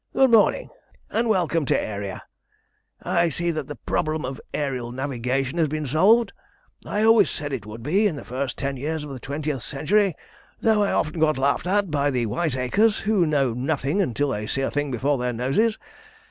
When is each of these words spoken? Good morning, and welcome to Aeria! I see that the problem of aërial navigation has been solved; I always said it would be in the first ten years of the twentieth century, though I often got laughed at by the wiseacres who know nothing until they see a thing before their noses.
Good 0.13 0.31
morning, 0.31 0.69
and 1.11 1.29
welcome 1.29 1.63
to 1.65 1.77
Aeria! 1.79 2.21
I 3.03 3.29
see 3.29 3.51
that 3.51 3.67
the 3.67 3.75
problem 3.75 4.25
of 4.25 4.41
aërial 4.51 4.91
navigation 4.91 5.59
has 5.59 5.67
been 5.67 5.85
solved; 5.85 6.33
I 6.87 7.03
always 7.03 7.29
said 7.29 7.53
it 7.53 7.67
would 7.67 7.83
be 7.83 8.07
in 8.07 8.15
the 8.15 8.25
first 8.25 8.57
ten 8.57 8.77
years 8.77 9.03
of 9.03 9.11
the 9.11 9.19
twentieth 9.19 9.61
century, 9.61 10.15
though 10.59 10.81
I 10.81 10.91
often 10.91 11.19
got 11.19 11.37
laughed 11.37 11.67
at 11.67 11.91
by 11.91 12.09
the 12.09 12.25
wiseacres 12.25 13.01
who 13.01 13.27
know 13.27 13.53
nothing 13.53 14.01
until 14.01 14.29
they 14.29 14.47
see 14.47 14.61
a 14.61 14.71
thing 14.71 14.89
before 14.89 15.19
their 15.19 15.33
noses. 15.33 15.77